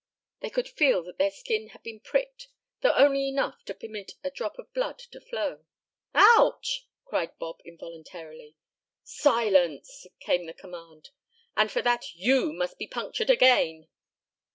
They 0.39 0.49
could 0.49 0.67
feel 0.67 1.03
that 1.03 1.19
their 1.19 1.29
skin 1.29 1.67
had 1.67 1.83
been 1.83 1.99
pricked, 1.99 2.47
though 2.81 2.93
only 2.95 3.27
enough 3.29 3.63
to 3.65 3.75
permit 3.75 4.13
a 4.23 4.31
drop 4.31 4.57
of 4.57 4.73
blood 4.73 4.97
to 4.97 5.21
flow. 5.21 5.63
"Ouch!" 6.15 6.87
cried 7.05 7.37
Bob 7.37 7.61
involuntarily. 7.63 8.55
"Silence!" 9.03 10.07
came 10.19 10.47
the 10.47 10.53
command. 10.55 11.11
"And 11.55 11.69
for 11.71 11.83
that 11.83 12.15
you 12.15 12.51
must 12.51 12.79
be 12.79 12.87
punctured 12.87 13.29
again." 13.29 13.89